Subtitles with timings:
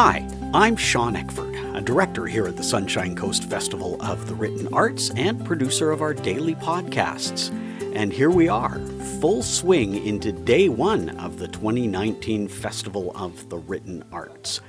[0.00, 0.24] Hi,
[0.54, 5.10] I'm Sean Eckford, a director here at the Sunshine Coast Festival of the Written Arts
[5.16, 7.50] and producer of our daily podcasts.
[7.96, 8.78] And here we are,
[9.20, 14.60] full swing into day one of the 2019 Festival of the Written Arts.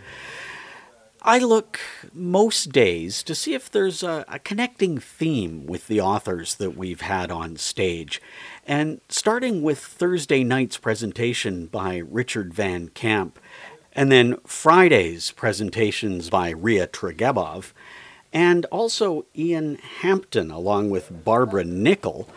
[1.21, 1.79] I look
[2.11, 7.01] most days to see if there's a, a, connecting theme with the authors that we've
[7.01, 8.21] had on stage.
[8.65, 13.37] And starting with Thursday night's presentation by Richard Van Camp,
[13.93, 17.71] and then Friday's presentations by Rhea Tregebov,
[18.31, 22.29] and also Ian Hampton along with Barbara Nickel,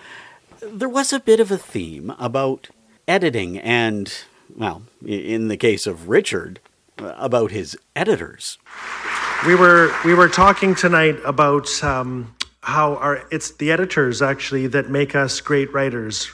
[0.63, 2.69] there was a bit of a theme about
[3.07, 4.13] editing and,
[4.57, 6.61] well, in the case of Richard,
[6.99, 8.59] about his editors.
[9.47, 14.89] We were we were talking tonight about um, how our it's the editors actually that
[14.89, 16.33] make us great writers.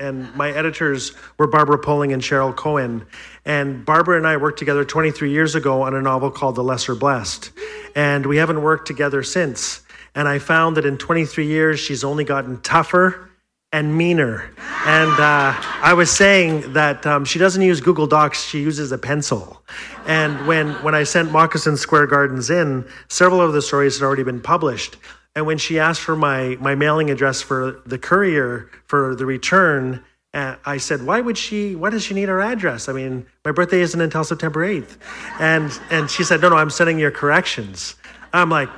[0.00, 3.06] And my editors were Barbara Pulling and Cheryl Cohen.
[3.44, 6.94] And Barbara and I worked together 23 years ago on a novel called The Lesser
[6.94, 7.52] Blessed.
[7.94, 9.82] And we haven't worked together since.
[10.14, 13.30] And I found that in 23 years, she's only gotten tougher
[13.72, 14.50] and meaner.
[14.86, 18.98] And uh, I was saying that um, she doesn't use Google Docs, she uses a
[18.98, 19.62] pencil.
[20.06, 24.24] And when, when I sent Moccasin Square Gardens in, several of the stories had already
[24.24, 24.96] been published.
[25.34, 30.04] And when she asked for my, my mailing address for the courier for the return,
[30.34, 32.88] uh, I said, why would she, why does she need our address?
[32.88, 34.96] I mean, my birthday isn't until September 8th.
[35.38, 37.96] And, and she said, no, no, I'm sending your corrections.
[38.32, 38.68] I'm like,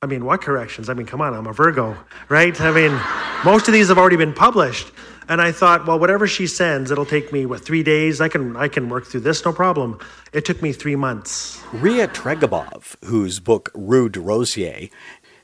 [0.00, 0.88] I mean, what corrections?
[0.88, 1.96] I mean, come on, I'm a Virgo,
[2.28, 2.58] right?
[2.60, 3.00] I mean,
[3.44, 4.92] most of these have already been published.
[5.30, 8.20] And I thought, well, whatever she sends, it'll take me what three days.
[8.22, 9.98] I can I can work through this, no problem.
[10.32, 11.62] It took me three months.
[11.72, 14.88] Rhea Tregebov, whose book Rue Rosier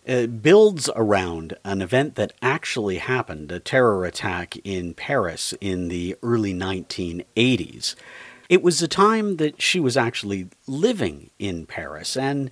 [0.07, 6.17] uh, builds around an event that actually happened, a terror attack in Paris in the
[6.23, 7.95] early 1980s.
[8.49, 12.51] It was a time that she was actually living in Paris and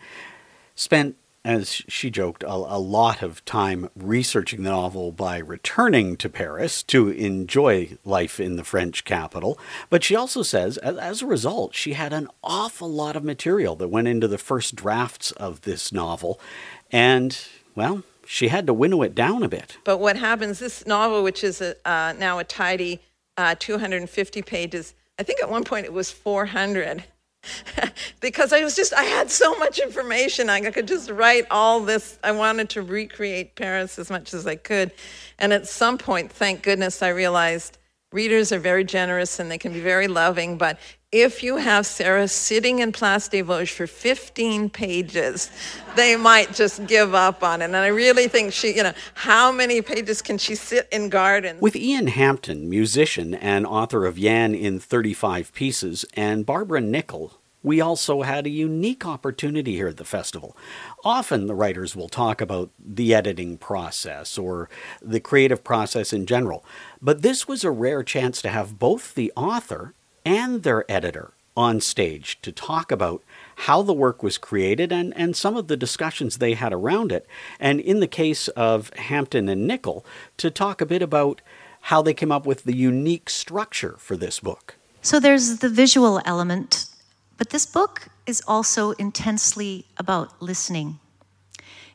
[0.74, 6.28] spent as she joked, a, a, lot of time researching the novel by returning to
[6.28, 9.58] Paris to enjoy life in the French capital.
[9.90, 13.74] But she also says, as, as, a result, she had an awful lot of material
[13.76, 16.38] that went into the first drafts of this novel.
[16.92, 17.38] And,
[17.75, 19.78] well, she had to winnow it down a bit.
[19.84, 23.00] But what happens, this novel, which is a, uh, now a tidy
[23.36, 27.04] uh, 250 pages, I think at one point it was 400
[28.20, 30.48] because I was just, I had so much information.
[30.48, 32.19] I could just write all this.
[32.22, 34.92] I wanted to recreate Paris as much as I could.
[35.38, 37.78] And at some point, thank goodness, I realized
[38.12, 40.58] readers are very generous and they can be very loving.
[40.58, 40.78] But
[41.10, 45.50] if you have Sarah sitting in Place des Vosges for 15 pages,
[45.94, 47.66] they might just give up on it.
[47.66, 51.60] And I really think she, you know, how many pages can she sit in gardens?
[51.60, 57.80] With Ian Hampton, musician and author of Jan in 35 Pieces, and Barbara Nickel, we
[57.80, 60.56] also had a unique opportunity here at the festival.
[61.04, 64.68] Often the writers will talk about the editing process or
[65.00, 66.64] the creative process in general,
[67.02, 71.80] but this was a rare chance to have both the author and their editor on
[71.80, 73.22] stage to talk about
[73.56, 77.26] how the work was created and, and some of the discussions they had around it.
[77.60, 80.06] And in the case of Hampton and Nickel,
[80.38, 81.42] to talk a bit about
[81.86, 84.76] how they came up with the unique structure for this book.
[85.02, 86.86] So there's the visual element
[87.42, 91.00] but this book is also intensely about listening.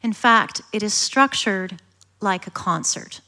[0.04, 1.80] In fact, it is structured
[2.20, 3.22] like a concert.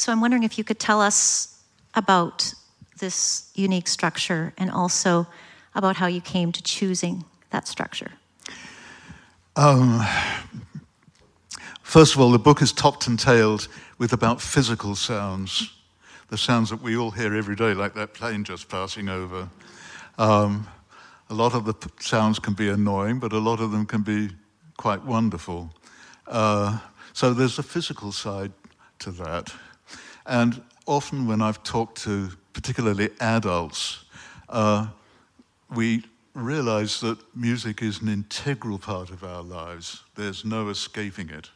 [0.00, 1.60] So I'm wondering if you could tell us
[1.94, 2.54] about
[3.00, 5.26] this unique structure and also
[5.74, 8.10] about how you came to choosing that structure.
[9.56, 10.02] Um,
[11.82, 13.68] first of all, the book is topped and tailed
[13.98, 15.70] with about physical sounds,
[16.28, 19.50] the sounds that we all hear every day, like that plane just passing over.
[20.16, 20.66] Um,
[21.28, 24.30] a lot of the sounds can be annoying, but a lot of them can be
[24.78, 25.74] quite wonderful.
[26.26, 26.78] Uh,
[27.12, 28.52] so there's a physical side
[29.00, 29.52] to that.
[30.30, 34.04] And often when I've talked to particularly adults,
[34.48, 34.86] uh,
[35.74, 40.04] we realize that music is an integral part of our lives.
[40.14, 41.50] There's no escaping it.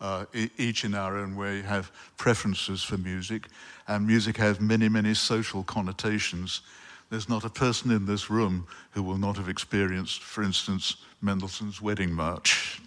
[0.00, 0.26] Uh,
[0.56, 3.48] each in our own way have preferences for music,
[3.88, 6.62] and music has many, many social connotations
[7.10, 11.82] there's not a person in this room who will not have experienced, for instance, Mendelssohn's
[11.82, 12.80] Wedding March.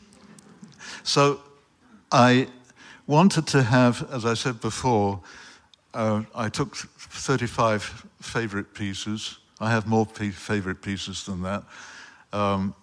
[1.04, 1.42] So
[2.10, 2.48] I
[3.08, 5.22] wanted to have, as I said before,
[5.94, 9.38] uh, I took 35 favorite pieces.
[9.60, 11.64] I have more p- favorite pieces than that.
[12.32, 12.74] Um,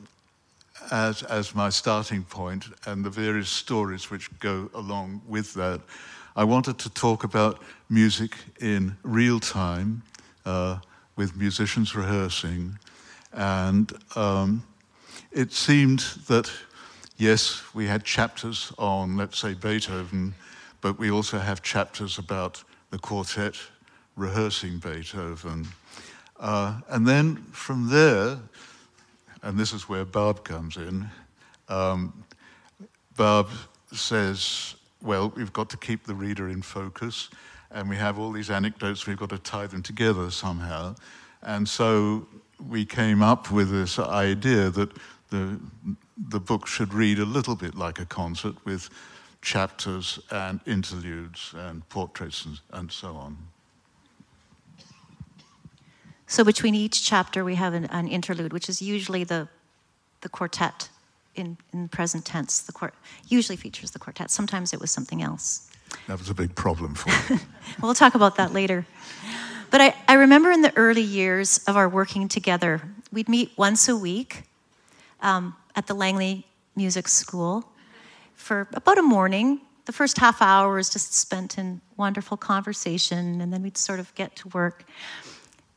[0.90, 5.80] as, as my starting point and the various stories which go along with that.
[6.36, 10.02] I wanted to talk about music in real time,
[10.44, 10.78] uh,
[11.16, 12.78] with musicians rehearsing
[13.32, 14.62] And um,
[15.32, 16.50] it seemed that,
[17.20, 20.34] yes, we had chapters on, let's say, Beethoven,
[20.80, 23.56] but we also have chapters about the quartet
[24.16, 25.68] rehearsing Beethoven.
[26.38, 28.38] Uh, and then from there,
[29.42, 31.08] and this is where Barb comes in,
[31.68, 32.24] um,
[33.16, 33.48] Barb
[33.92, 37.28] says, well, we've got to keep the reader in focus,
[37.70, 40.94] and we have all these anecdotes, we've got to tie them together somehow.
[41.42, 42.26] And so
[42.66, 44.90] we came up with this idea that
[45.28, 45.60] the,
[46.28, 48.90] the book should read a little bit like a concert with
[49.42, 53.38] chapters and interludes and portraits and, and so on.
[56.26, 59.48] So between each chapter, we have an, an interlude, which is usually the,
[60.20, 60.88] the quartet
[61.34, 62.60] in, in present tense.
[62.60, 62.94] The quart-
[63.28, 64.30] usually features the quartet.
[64.30, 65.70] Sometimes it was something else.
[66.06, 67.40] That was a big problem for me.
[67.82, 68.86] we'll talk about that later.
[69.70, 73.88] But I, I remember in the early years of our working together, we'd meet once
[73.88, 74.44] a week
[75.22, 76.46] um, at the Langley
[76.76, 77.64] Music School
[78.34, 79.62] for about a morning.
[79.86, 84.14] The first half hour was just spent in wonderful conversation, and then we'd sort of
[84.14, 84.84] get to work.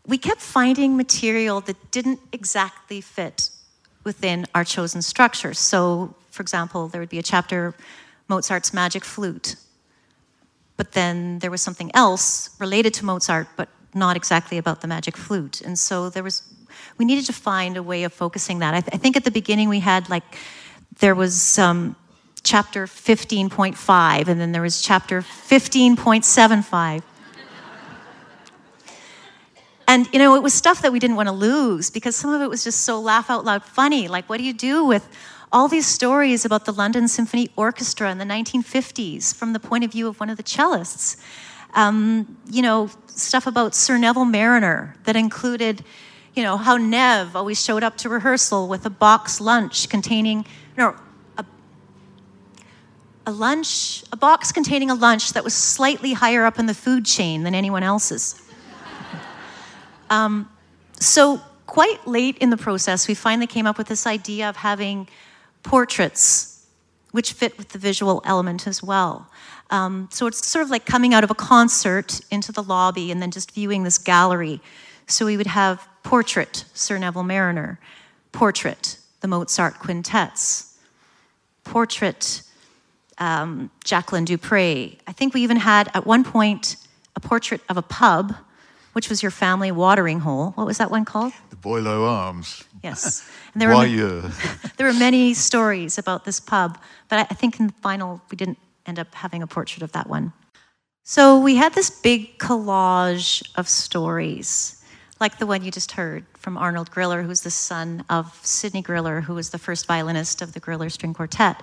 [0.06, 3.50] We kept finding material that didn't exactly fit
[4.04, 5.54] within our chosen structure.
[5.54, 7.74] So, for example, there would be a chapter,
[8.28, 9.56] Mozart's Magic Flute.
[10.76, 15.16] But then there was something else related to Mozart, but not exactly about the magic
[15.16, 15.62] flute.
[15.62, 16.42] And so there was,
[16.98, 18.74] we needed to find a way of focusing that.
[18.74, 20.24] I, th- I think at the beginning we had like,
[21.00, 21.96] there was um,
[22.44, 27.04] chapter 15.5, and then there was chapter 15.75.
[29.88, 32.42] And you know, it was stuff that we didn't want to lose because some of
[32.42, 34.08] it was just so laugh out loud funny.
[34.08, 35.08] Like, what do you do with
[35.52, 39.92] all these stories about the London Symphony Orchestra in the 1950s from the point of
[39.92, 41.18] view of one of the cellists?
[41.76, 45.84] Um, you know, stuff about Sir Neville Marriner that included,
[46.36, 50.46] you know, how Nev always showed up to rehearsal with a box lunch containing,
[50.78, 50.96] no,
[51.38, 51.46] a,
[53.28, 57.06] a lunch, a box containing a lunch that was slightly higher up in the food
[57.06, 58.40] chain than anyone else's.
[60.10, 60.48] Um,
[61.00, 65.08] so, quite late in the process, we finally came up with this idea of having
[65.64, 66.68] portraits
[67.12, 69.28] which fit with the visual element as well.
[69.72, 73.22] Um, so, it's sort of like coming out of a concert into the lobby and
[73.24, 74.62] then just viewing this gallery.
[75.08, 77.80] So, we would have portrait Sir Neville Marriner,
[78.32, 80.78] portrait the Mozart quintets,
[81.64, 82.42] portrait
[83.18, 84.98] um, Jacqueline du Pré.
[85.08, 86.76] I think we even had at one point
[87.16, 88.36] a portrait of a pub
[88.94, 90.52] which was your family watering hole.
[90.52, 91.34] What was that one called?
[91.50, 92.64] The Boileau Arms.
[92.84, 93.28] Yes.
[93.54, 93.86] And there, were,
[94.78, 96.78] there were many stories about this pub,
[97.10, 100.08] but I think in the final, we didn't end up having a portrait of that
[100.08, 100.34] one.
[101.04, 104.83] So we had this big collage of stories,
[105.20, 109.24] like the one you just heard from Arnold Griller, who's the son of Sidney Griller,
[109.24, 111.62] who was the first violinist of the Griller String Quartet.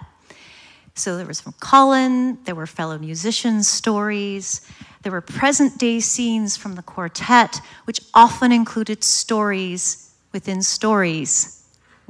[0.94, 4.60] So there was from Colin, there were fellow musicians' stories,
[5.02, 11.60] there were present day scenes from the quartet, which often included stories within stories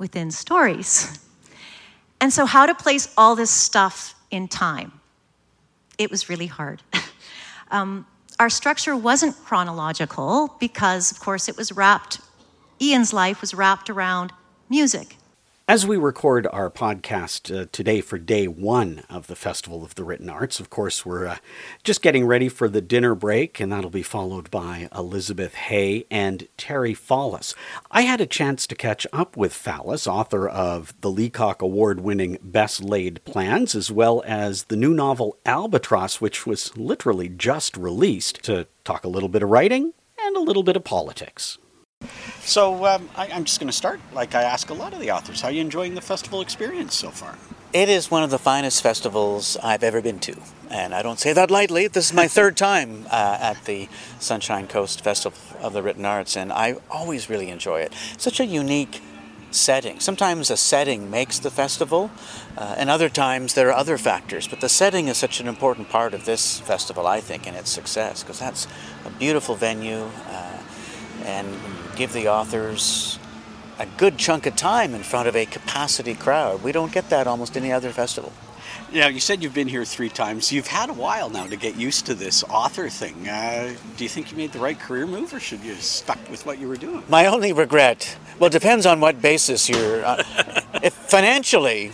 [0.01, 1.21] within stories.
[2.21, 4.93] And so, how to place all this stuff in time?
[5.99, 6.83] It was really hard.
[7.71, 8.07] um,
[8.41, 12.21] our structure wasn't chronological because, of course, it was wrapped,
[12.81, 14.33] Ian's life was wrapped around
[14.71, 15.19] music
[15.71, 20.03] as we record our podcast uh, today for day one of the Festival of the
[20.03, 21.37] Written Arts, of course, we're uh,
[21.85, 26.49] just getting ready for the dinner break, and that'll be followed by Elizabeth Hay and
[26.57, 27.55] Terry Fallis.
[27.89, 32.39] I had a chance to catch up with Fallis, author of the Leacock Award winning
[32.43, 38.43] Best Laid Plans, as well as the new novel Albatross, which was literally just released,
[38.43, 41.59] to talk a little bit of writing and a little bit of politics.
[42.51, 45.13] So um, I, am just going to start like I ask a lot of the
[45.13, 45.41] authors.
[45.41, 47.39] How are you enjoying the festival experience so far?
[47.73, 50.37] It is one of the finest festivals I've ever been to,
[50.69, 51.87] and I don't say that lightly.
[51.87, 53.89] This is my third time uh, at the
[54.19, 57.93] Sunshine Coast Festival of the Written Arts, and I always really enjoy it.
[58.19, 59.01] Such a unique
[59.53, 60.01] setting.
[60.01, 62.11] Sometimes a setting makes the festival,
[62.57, 64.49] uh, and other times there are other factors.
[64.49, 67.71] But the setting is such an important part of this festival, I think, and its
[67.71, 68.67] success, because that's
[69.07, 70.11] a beautiful venue.
[70.27, 70.50] Uh,
[71.25, 71.49] and
[71.97, 73.19] give the authors
[73.79, 76.63] a good chunk of time in front of a capacity crowd.
[76.63, 78.33] We don't get that almost any other festival.
[78.93, 80.53] Yeah, you said you've been here three times.
[80.53, 83.29] You've had a while now to get used to this author thing.
[83.29, 86.19] Uh, do you think you made the right career move, or should you have stuck
[86.29, 87.03] with what you were doing?
[87.09, 90.05] My only regret, well, it depends on what basis you're.
[90.05, 90.23] Uh,
[90.83, 91.93] if financially,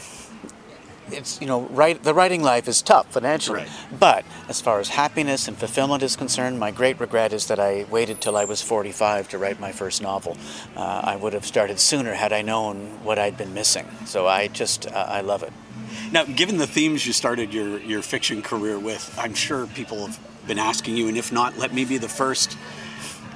[1.13, 3.71] it's you know write, the writing life is tough financially Right.
[3.99, 7.85] but as far as happiness and fulfillment is concerned my great regret is that i
[7.91, 10.37] waited till i was 45 to write my first novel
[10.77, 14.49] uh, i would have started sooner had i known what i'd been missing so i
[14.49, 15.53] just uh, i love it
[16.13, 20.19] Now, given the themes you started your, your fiction career with, I'm sure people have
[20.47, 22.57] been asking you, and if not, let me be the first.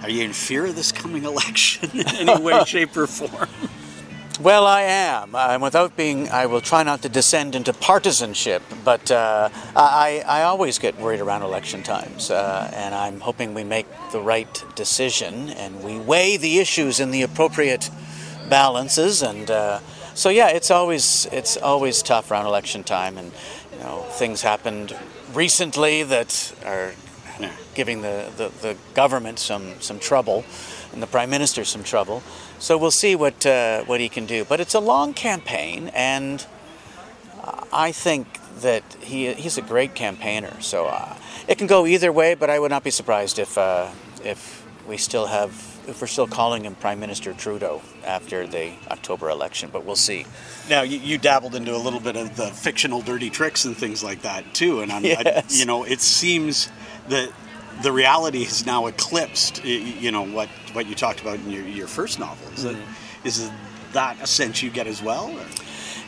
[0.03, 3.49] Are you in fear of this coming election in any way, shape, or form?
[4.41, 5.35] Well, I am.
[5.35, 10.45] And without being, I will try not to descend into partisanship, but uh, I, I
[10.45, 12.31] always get worried around election times.
[12.31, 17.11] Uh, and I'm hoping we make the right decision and we weigh the issues in
[17.11, 17.91] the appropriate
[18.49, 19.21] balances.
[19.21, 19.81] And uh,
[20.15, 23.19] so, yeah, it's always, it's always tough around election time.
[23.19, 23.33] And,
[23.75, 24.97] you know, things happened
[25.35, 26.95] recently that are
[27.75, 30.45] giving the, the, the government some, some trouble
[30.93, 32.23] and the prime minister some trouble.
[32.59, 34.45] So we'll see what uh, what he can do.
[34.45, 36.45] But it's a long campaign, and
[37.73, 38.27] I think
[38.61, 40.61] that he he's a great campaigner.
[40.61, 41.17] So uh,
[41.49, 42.35] it can go either way.
[42.35, 43.89] But I would not be surprised if uh,
[44.23, 49.29] if we still have if we're still calling him Prime Minister Trudeau after the October
[49.29, 49.71] election.
[49.73, 50.25] But we'll see.
[50.69, 54.03] Now, you, you dabbled into a little bit of the fictional dirty tricks and things
[54.03, 56.69] like that too, and I'm, I, you know, it seems
[57.09, 57.31] that
[57.83, 61.87] the reality has now eclipsed, you know, what what you talked about in your, your
[61.89, 62.47] first novel.
[62.55, 62.77] Is, it,
[63.25, 63.51] is
[63.93, 65.31] that a sense you get as well?
[65.31, 65.47] or-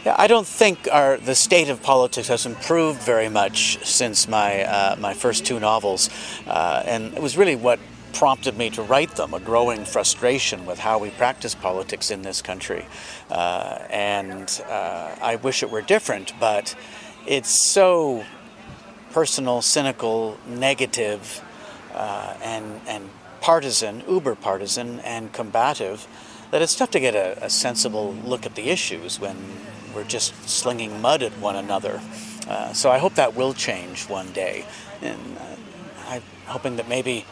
[0.04, 4.62] Yeah, I don't think our the state of politics has improved very much since my
[4.64, 6.10] uh, my first two novels,
[6.46, 7.78] uh, and it was really what
[8.12, 9.34] prompted me to write them.
[9.34, 12.86] A growing frustration with how we practice politics in this country,
[13.30, 16.74] uh, and uh, I wish it were different, but
[17.26, 18.24] it's so
[19.12, 21.42] personal, cynical, negative,
[21.94, 26.06] uh, and and partisan, uber partisan, and combative.
[26.50, 29.36] That it's tough to get a, a sensible look at the issues when
[29.94, 32.00] we're just slinging mud at one another.
[32.48, 34.64] Uh, so I hope that will change one day,
[35.00, 35.56] and uh,
[36.08, 37.24] I'm hoping that maybe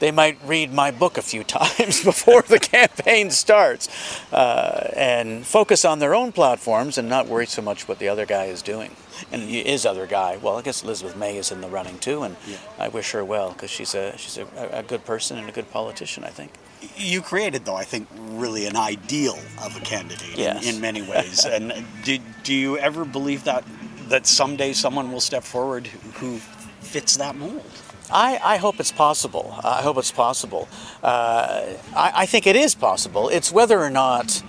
[0.00, 3.88] they might read my book a few times before the campaign starts
[4.32, 8.26] uh, and focus on their own platforms and not worry so much what the other
[8.26, 8.90] guy is doing.
[9.32, 10.38] And he is other guy.
[10.38, 12.36] Well, I guess Elizabeth May is in the running too, and
[12.78, 15.70] I wish her well because she's a she's a, a good person and a good
[15.70, 16.24] politician.
[16.24, 16.50] I think.
[16.96, 20.66] You created, though, I think, really an ideal of a candidate Yes.
[20.66, 21.44] in, in many ways.
[21.44, 23.64] and do, do you ever believe that
[24.08, 26.38] that someday someone will step forward who
[26.80, 27.70] fits that mold?
[28.12, 29.54] I, I hope it's possible.
[29.62, 30.68] I hope it's possible.
[31.02, 33.28] Uh, I, I think it is possible.
[33.28, 34.42] It's whether or not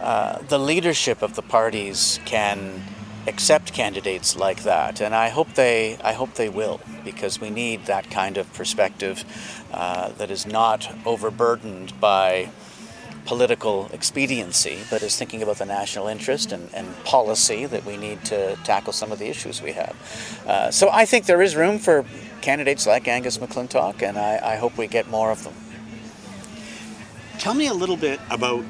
[0.00, 2.82] uh, the leadership of the parties can
[3.26, 5.96] accept candidates like that, and I hope they.
[6.02, 9.24] I hope they will, because we need that kind of perspective
[9.72, 12.50] uh, that is not overburdened by
[13.24, 18.24] political expediency, but is thinking about the national interest and, and policy that we need
[18.24, 19.94] to tackle some of the issues we have.
[20.44, 22.04] Uh, so I think there is room for
[22.42, 25.54] candidates like Angus McClintock, and I, I hope we get more of them.
[27.38, 28.64] Tell me a little bit about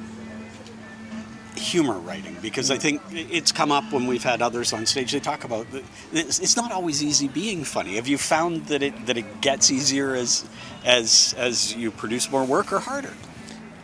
[1.56, 5.12] humor writing because I think it's come up when we've had others on stage.
[5.12, 5.66] They talk about
[6.12, 7.96] it's not always easy being funny.
[7.96, 10.48] Have you found that it that it gets easier as
[10.84, 13.14] as as you produce more work or harder?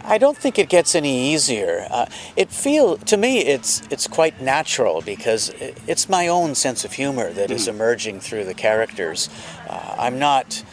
[0.08, 1.86] I don't think it gets any easier.
[1.90, 5.50] Uh, it feel to me it's it's quite natural because
[5.86, 9.28] it's my own sense of humor that is emerging through the characters.
[9.68, 10.64] Uh, I'm not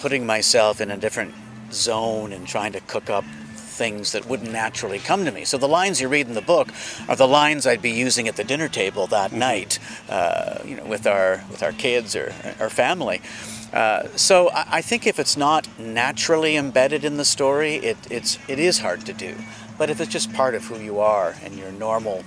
[0.00, 1.34] putting myself in a different
[1.72, 5.44] zone and trying to cook up things that wouldn't naturally come to me.
[5.44, 6.68] So the lines you read in the book
[7.08, 10.84] are the lines I'd be using at the dinner table that night, uh, you know,
[10.84, 13.22] with our with our kids or our family.
[13.72, 18.38] Uh, so I, I think if it's not naturally embedded in the story, it, it's
[18.48, 19.36] it is hard to do.
[19.76, 22.24] But if it's just part of who you are and your normal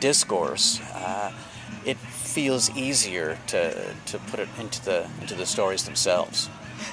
[0.00, 1.32] discourse, uh,
[1.84, 6.48] it feels easier to, to put it into the into the stories themselves.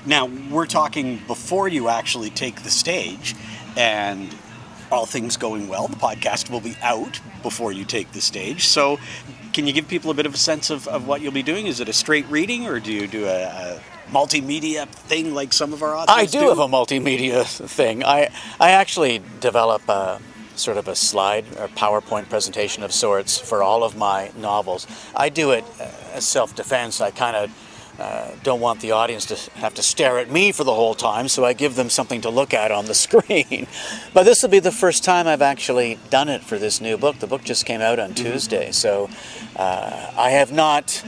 [0.05, 3.35] Now we're talking before you actually take the stage,
[3.77, 4.35] and
[4.91, 8.67] all things going well, the podcast will be out before you take the stage.
[8.67, 8.99] So,
[9.55, 11.65] can you give people a bit of a sense of, of what you'll be doing?
[11.65, 13.81] Is it a straight reading, or do you do a, a
[14.11, 18.03] multimedia thing like some of our authors I do have a multimedia thing.
[18.03, 20.19] I I actually develop a
[20.55, 24.87] sort of a slide or PowerPoint presentation of sorts for all of my novels.
[25.15, 27.01] I do it uh, as self-defense.
[27.01, 27.49] I kind of
[27.99, 31.27] uh, don't want the audience to have to stare at me for the whole time,
[31.27, 33.67] so I give them something to look at on the screen.
[34.13, 37.19] but this will be the first time I've actually done it for this new book.
[37.19, 39.09] The book just came out on Tuesday, so
[39.55, 41.03] uh, I have not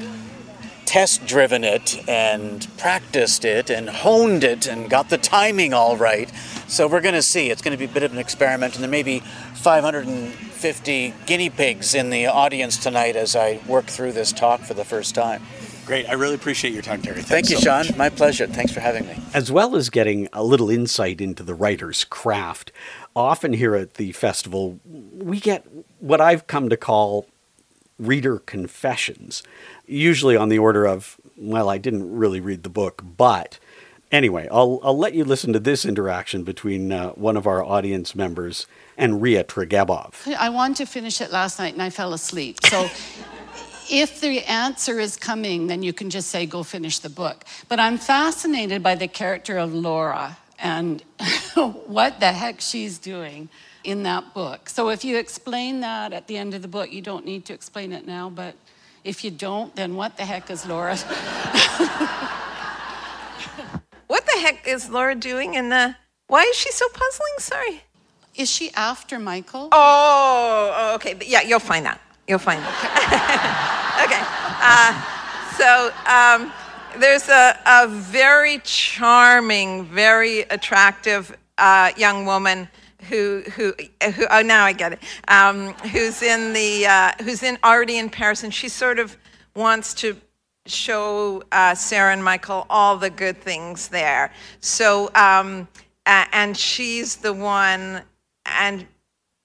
[0.85, 6.31] test driven it and practiced it and honed it and got the timing all right.
[6.67, 7.49] So we're going to see.
[7.49, 11.49] It's going to be a bit of an experiment, and there may be 550 guinea
[11.49, 15.43] pigs in the audience tonight as I work through this talk for the first time.
[15.87, 16.09] Great.
[16.09, 17.21] I really appreciate your time, Terry.
[17.21, 17.87] Thanks Thank you, so Sean.
[17.87, 17.95] much.
[17.95, 18.45] My pleasure.
[18.45, 19.17] Thanks for having me.
[19.33, 22.73] As well as getting a little insight into the writer's craft,
[23.15, 25.65] often here at the festival, we get
[25.99, 27.25] what I've come to call
[27.97, 29.43] reader confessions,
[29.85, 33.57] usually on the order of, well, I didn't really read the book, but.
[34.09, 38.15] Anyway, I'll, I'll let you listen to this interaction between uh, one of our audience
[38.15, 38.65] members
[38.97, 40.33] and Rhea Tregebov.
[40.33, 42.57] I wanted to finish it last night and I fell asleep.
[42.67, 42.89] So
[43.89, 47.43] if the answer is coming, then you can just say, go finish the book.
[47.67, 51.03] But I'm fascinated by the character of Laura and
[51.85, 53.49] what the heck she's doing
[53.83, 54.69] in that book.
[54.69, 57.53] So if you explain that at the end of the book, you don't need to
[57.53, 58.55] explain it now, but
[59.03, 60.97] if you don't, then what the heck is Laura?
[64.07, 65.95] What the heck is Laura doing in the.
[66.27, 67.37] Why is she so puzzling?
[67.39, 67.81] Sorry.
[68.35, 69.69] is she after Michael?
[69.71, 71.17] Oh, okay.
[71.25, 71.99] Yeah, you'll find out.
[72.27, 72.73] You'll find out.
[74.05, 74.21] okay.
[74.61, 75.17] Uh,
[75.57, 76.51] so um,
[76.99, 82.67] there's a, a very charming, very attractive uh, young woman
[83.09, 83.73] who, who,
[84.11, 88.09] who, oh, now I get it, um, who's in the, uh, who's in, already in
[88.09, 89.15] Paris, and she sort of
[89.55, 90.17] wants to
[90.65, 94.31] show uh, Sarah and Michael all the good things there.
[94.59, 95.67] So, um,
[96.05, 98.01] and she's the one,
[98.45, 98.85] and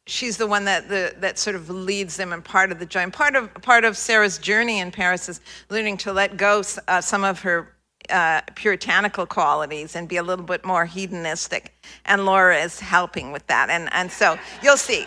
[0.07, 3.01] she's the one that the, that sort of leads them and part of the joy.
[3.01, 5.41] And part of part of Sarah's journey in Paris is
[5.71, 7.75] learning to let go uh, some of her
[8.11, 11.73] uh, puritanical qualities and be a little bit more hedonistic.
[12.05, 13.71] And Laura is helping with that.
[13.71, 15.07] And and so you'll see.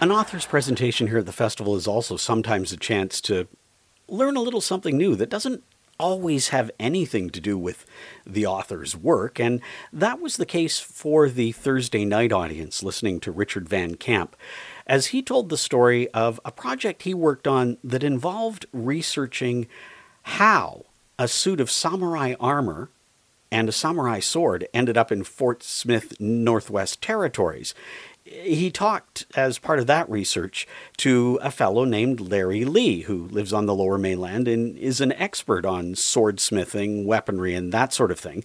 [0.00, 3.46] An author's presentation here at the festival is also sometimes a chance to
[4.08, 5.62] learn a little something new that doesn't
[6.00, 7.84] always have anything to do with
[8.26, 9.60] the author's work, and
[9.92, 14.34] that was the case for the Thursday night audience listening to Richard Van Camp
[14.86, 19.68] as he told the story of a project he worked on that involved researching
[20.22, 20.86] how
[21.18, 22.90] a suit of samurai armor
[23.52, 27.74] and a samurai sword ended up in Fort Smith Northwest Territories.
[28.30, 30.66] He talked, as part of that research,
[30.98, 35.12] to a fellow named Larry Lee, who lives on the lower mainland and is an
[35.14, 38.44] expert on swordsmithing, weaponry, and that sort of thing.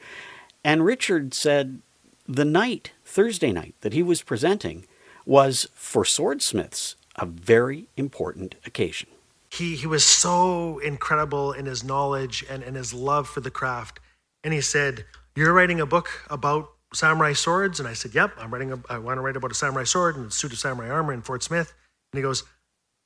[0.63, 1.81] And Richard said
[2.27, 4.87] the night, Thursday night, that he was presenting
[5.23, 9.09] was, for swordsmiths, a very important occasion.
[9.51, 13.99] he he was so incredible in his knowledge and, in his love for the craft.
[14.43, 17.79] And he said, You're writing a book about samurai swords?
[17.79, 20.15] And I said, Yep, I'm writing a, I want to write about a samurai sword
[20.15, 21.73] and a suit of samurai armor in Fort Smith.
[22.11, 22.43] And he goes,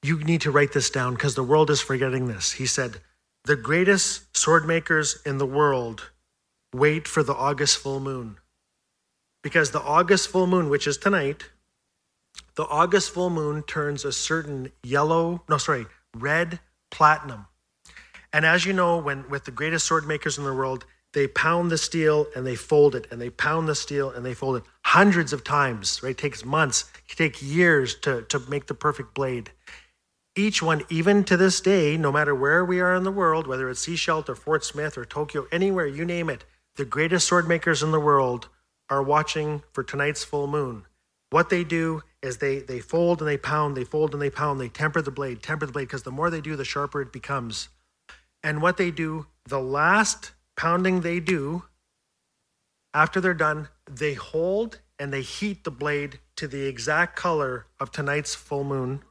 [0.03, 2.53] You need to write this down because the world is forgetting this.
[2.53, 3.01] He said,
[3.45, 6.09] The greatest sword makers in the world
[6.73, 8.37] wait for the August full moon.
[9.41, 11.45] Because the August full moon, which is tonight,
[12.55, 16.59] the August full moon turns a certain yellow, no, sorry, red
[16.91, 17.47] platinum.
[18.33, 21.71] And as you know, when with the greatest sword makers in the world, they pound
[21.71, 24.63] the steel and they fold it, and they pound the steel and they fold it
[24.85, 26.01] hundreds of times.
[26.03, 29.51] Right, it takes months, it takes years to to make the perfect blade.
[30.35, 33.69] Each one, even to this day, no matter where we are in the world, whether
[33.69, 36.45] it's Sechelt or Fort Smith or Tokyo, anywhere you name it,
[36.75, 38.47] the greatest sword makers in the world
[38.89, 40.85] are watching for tonight's full moon.
[41.31, 44.59] What they do is they they fold and they pound, they fold and they pound,
[44.59, 47.11] they temper the blade, temper the blade, because the more they do, the sharper it
[47.11, 47.69] becomes.
[48.43, 51.63] And what they do, the last pounding they do,
[52.93, 57.93] after they're done, they hold and they heat the blade to the exact color of
[57.93, 59.01] tonight's full moon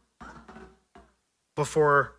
[1.56, 2.16] before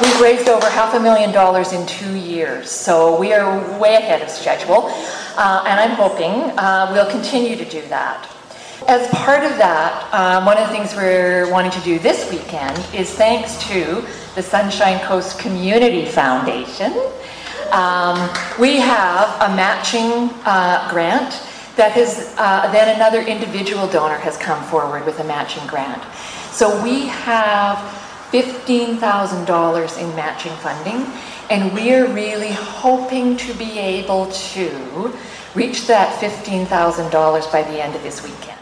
[0.00, 4.22] We've raised over half a million dollars in two years, so we are way ahead
[4.22, 4.92] of schedule,
[5.36, 8.30] uh, and I'm hoping uh, we'll continue to do that.
[8.86, 12.78] As part of that, um, one of the things we're wanting to do this weekend
[12.94, 14.04] is thanks to
[14.36, 16.92] the Sunshine Coast Community Foundation.
[17.72, 21.42] Um, we have a matching uh, grant
[21.74, 26.04] that has uh, then another individual donor has come forward with a matching grant.
[26.52, 27.97] So we have
[28.32, 31.06] $15,000 in matching funding,
[31.50, 35.16] and we're really hoping to be able to
[35.54, 38.57] reach that $15,000 by the end of this weekend.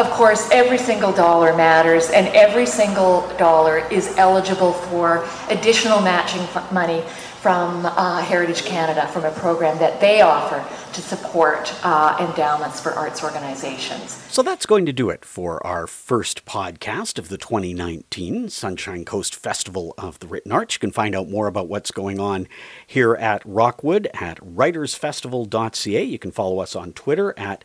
[0.00, 6.40] Of course, every single dollar matters, and every single dollar is eligible for additional matching
[6.72, 7.02] money
[7.42, 12.92] from uh, Heritage Canada, from a program that they offer to support uh, endowments for
[12.92, 14.12] arts organizations.
[14.30, 19.34] So that's going to do it for our first podcast of the 2019 Sunshine Coast
[19.34, 20.76] Festival of the Written Arts.
[20.76, 22.48] You can find out more about what's going on
[22.86, 26.02] here at Rockwood at writersfestival.ca.
[26.02, 27.64] You can follow us on Twitter at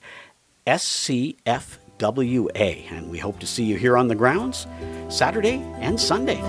[1.97, 4.67] SCFWA, and we hope to see you here on the grounds
[5.09, 6.41] Saturday and Sunday.